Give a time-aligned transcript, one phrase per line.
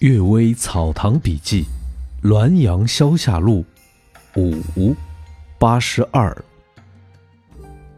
[0.06, 1.66] 《岳微草堂笔记》，
[2.26, 3.62] 滦阳消夏录，
[4.34, 4.96] 五
[5.58, 6.34] 八十二。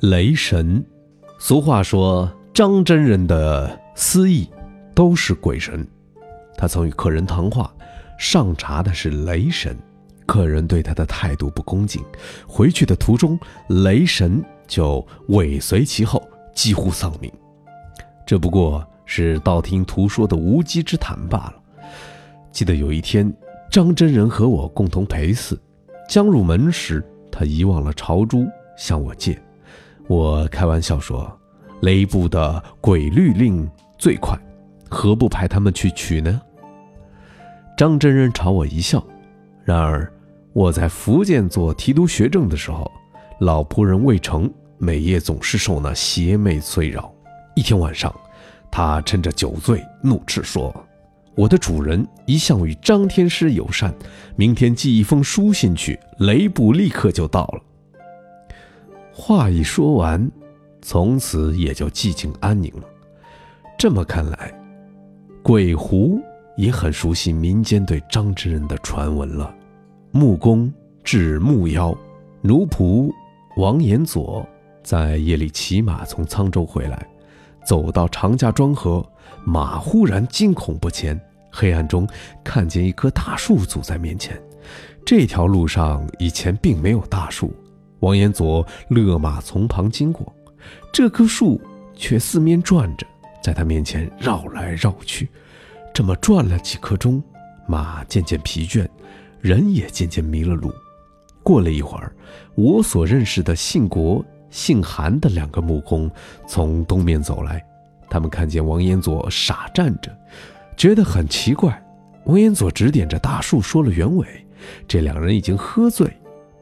[0.00, 0.82] 雷神，
[1.38, 4.48] 俗话说张真人的私意
[4.94, 5.86] 都是鬼神。
[6.56, 7.70] 他曾与客人谈话，
[8.18, 9.76] 上茶的是雷神，
[10.24, 12.02] 客人对他的态度不恭敬，
[12.46, 13.38] 回去的途中，
[13.68, 17.30] 雷神就尾随其后，几乎丧命。
[18.26, 21.59] 这不过是道听途说的无稽之谈罢了。
[22.52, 23.32] 记得有一天，
[23.70, 25.58] 张真人和我共同陪祀，
[26.08, 29.40] 将入门时，他遗忘了朝珠，向我借。
[30.08, 31.30] 我开玩笑说
[31.82, 34.36] ：“雷部的鬼律令最快，
[34.88, 36.40] 何不派他们去取呢？”
[37.78, 39.02] 张真人朝我一笑。
[39.64, 40.12] 然而，
[40.52, 42.90] 我在福建做提督学政的时候，
[43.38, 47.10] 老仆人魏成每夜总是受那邪魅催扰。
[47.54, 48.12] 一天晚上，
[48.70, 50.74] 他趁着酒醉，怒斥说。
[51.40, 53.94] 我的主人一向与张天师友善，
[54.36, 57.62] 明天寄一封书信去，雷部立刻就到了。
[59.10, 60.30] 话一说完，
[60.82, 62.82] 从此也就寂静安宁了。
[63.78, 64.52] 这么看来，
[65.42, 66.20] 鬼狐
[66.58, 69.50] 也很熟悉民间对张真人的传闻了。
[70.10, 70.70] 木工
[71.02, 71.96] 治木妖，
[72.42, 73.10] 奴仆
[73.56, 74.46] 王延佐
[74.82, 77.06] 在夜里骑马从沧州回来，
[77.64, 79.02] 走到长家庄河，
[79.42, 81.18] 马忽然惊恐不前。
[81.50, 82.06] 黑暗中，
[82.44, 84.40] 看见一棵大树阻在面前。
[85.04, 87.54] 这条路上以前并没有大树。
[88.00, 90.34] 王延佐勒马从旁经过，
[90.92, 91.60] 这棵树
[91.94, 93.06] 却四面转着，
[93.42, 95.28] 在他面前绕来绕去。
[95.92, 97.22] 这么转了几刻钟，
[97.66, 98.88] 马渐渐疲倦，
[99.40, 100.72] 人也渐渐迷了路。
[101.42, 102.14] 过了一会儿，
[102.54, 106.10] 我所认识的姓国、姓韩的两个木工
[106.46, 107.62] 从东面走来，
[108.08, 110.16] 他们看见王延佐傻站着。
[110.80, 111.78] 觉得很奇怪，
[112.24, 114.26] 王延佐指点着大树说了原委。
[114.88, 116.10] 这两人已经喝醉，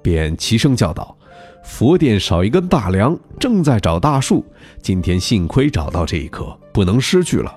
[0.00, 1.14] 便齐声叫道
[1.62, 4.42] ：“佛殿少一根大梁，正在找大树。
[4.80, 7.54] 今天幸亏找到这一棵，不能失去了。”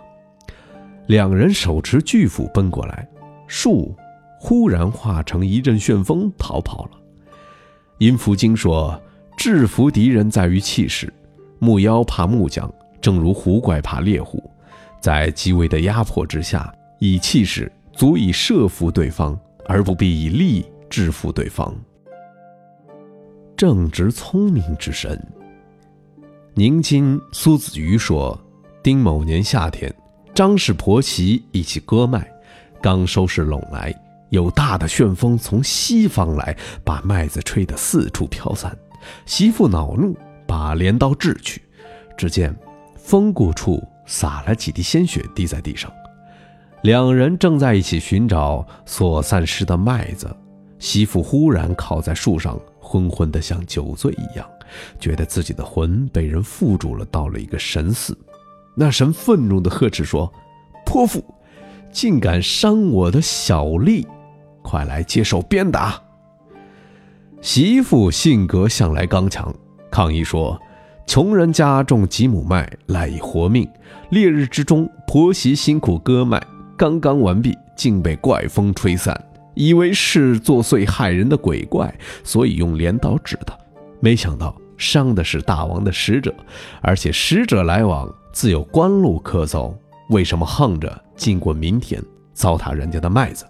[1.08, 3.08] 两人手持巨斧奔过来，
[3.48, 3.96] 树
[4.38, 6.92] 忽然化成一阵旋风逃跑了。
[8.00, 9.02] 阴符经说
[9.38, 11.10] ：“制服敌人在于气势，
[11.58, 12.70] 木妖怕木匠，
[13.00, 14.44] 正如狐怪怕猎户。”
[15.02, 21.76] 在极为的压迫之下，以气势足以慑服对方，而不必以力制服对方。
[23.56, 25.22] 正直聪明之神。
[26.54, 28.38] 宁津苏子瑜说：
[28.84, 29.94] 丁某年夏天，
[30.34, 32.30] 张氏婆媳一起割麦，
[32.82, 33.94] 刚收拾拢来，
[34.30, 38.78] 有大的旋风从西方来，把麦子吹得四处飘散。
[39.26, 41.62] 媳妇恼怒，把镰刀掷去，
[42.18, 42.54] 只见
[43.10, 43.84] 风骨处。
[44.06, 45.92] 洒了几滴鲜血，滴在地上。
[46.82, 50.36] 两人正在一起寻找所散失的麦子，
[50.80, 54.50] 媳妇忽然靠在树上，昏昏的像酒醉一样，
[55.00, 58.18] 觉得自己的魂被人附住了，到了一个神寺。
[58.76, 60.34] 那神愤怒的呵斥说
[60.84, 61.24] ：“泼妇，
[61.92, 64.04] 竟敢伤我的小吏，
[64.64, 66.02] 快来接受鞭打！”
[67.42, 69.54] 媳妇性格向来刚强，
[69.92, 70.60] 抗议说。
[71.10, 73.68] 穷人家种几亩麦赖以活命，
[74.12, 76.40] 烈日之中，婆媳辛苦割麦，
[76.78, 79.20] 刚刚完毕，竟被怪风吹散，
[79.56, 81.92] 以为是作祟害人的鬼怪，
[82.24, 83.58] 所以用镰刀指他，
[84.00, 86.32] 没想到伤的是大王的使者，
[86.80, 89.76] 而且使者来往自有官路可走，
[90.10, 92.00] 为什么横着进过民田，
[92.36, 93.48] 糟蹋人家的麦子？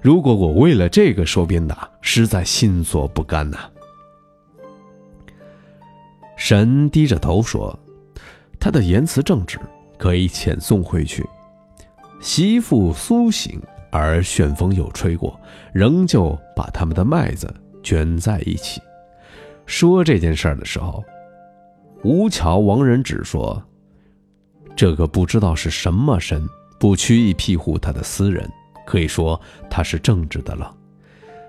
[0.00, 3.58] 如果我为了这个受鞭打，实在心所不甘呐。
[6.44, 7.78] 神低着头说
[8.58, 9.60] ：“他的言辞正直，
[9.96, 11.24] 可以遣送回去。”
[12.20, 15.38] 媳妇苏醒，而旋风又吹过，
[15.72, 17.48] 仍旧把他们的麦子
[17.80, 18.82] 卷在一起。
[19.66, 21.04] 说这件事的时候，
[22.02, 23.62] 吴桥王仁只说
[24.74, 26.44] ：“这个不知道是什么神，
[26.80, 28.50] 不屈意庇护他的私人，
[28.84, 29.40] 可以说
[29.70, 30.74] 他是正直的了。”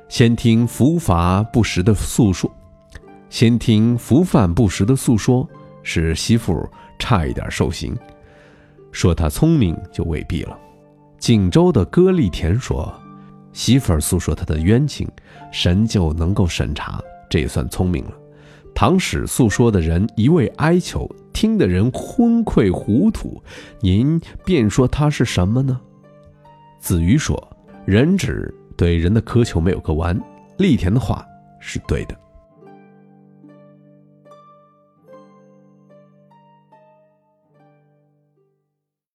[0.08, 2.48] 先听伏法不实的诉说。
[3.34, 5.50] 先听福饭不实的诉说，
[5.82, 6.70] 使媳妇
[7.00, 7.92] 差一点受刑；
[8.92, 10.56] 说他聪明就未必了。
[11.18, 12.94] 锦州的歌利田说，
[13.52, 15.10] 媳妇儿诉说他的冤情，
[15.52, 18.12] 神就能够审查，这也算聪明了。
[18.76, 23.42] 唐史诉说的人一味哀求，听的人昏聩糊涂，
[23.82, 25.82] 您便说他是什么呢？
[26.80, 27.44] 子瑜说，
[27.84, 30.16] 人只对人的苛求没有个完。
[30.58, 31.26] 利田的话
[31.60, 32.16] 是对的。